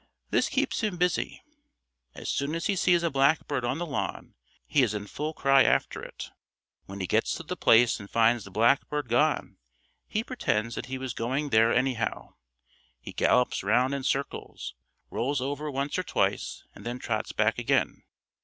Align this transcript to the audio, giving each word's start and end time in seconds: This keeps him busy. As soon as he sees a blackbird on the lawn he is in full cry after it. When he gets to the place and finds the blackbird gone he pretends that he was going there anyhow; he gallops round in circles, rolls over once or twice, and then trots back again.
This 0.31 0.49
keeps 0.49 0.81
him 0.81 0.97
busy. 0.97 1.43
As 2.15 2.27
soon 2.27 2.55
as 2.55 2.65
he 2.65 2.75
sees 2.75 3.03
a 3.03 3.11
blackbird 3.11 3.63
on 3.63 3.77
the 3.77 3.85
lawn 3.85 4.33
he 4.65 4.81
is 4.81 4.95
in 4.95 5.05
full 5.05 5.31
cry 5.31 5.61
after 5.63 6.01
it. 6.01 6.31
When 6.87 6.99
he 6.99 7.05
gets 7.05 7.35
to 7.35 7.43
the 7.43 7.55
place 7.55 7.99
and 7.99 8.09
finds 8.09 8.43
the 8.43 8.49
blackbird 8.49 9.09
gone 9.09 9.57
he 10.07 10.23
pretends 10.23 10.73
that 10.73 10.87
he 10.87 10.97
was 10.97 11.13
going 11.13 11.49
there 11.51 11.71
anyhow; 11.71 12.33
he 12.99 13.13
gallops 13.13 13.61
round 13.63 13.93
in 13.93 14.01
circles, 14.01 14.73
rolls 15.11 15.39
over 15.39 15.69
once 15.69 15.99
or 15.99 16.03
twice, 16.03 16.63
and 16.73 16.83
then 16.83 16.97
trots 16.97 17.31
back 17.31 17.59
again. 17.59 18.01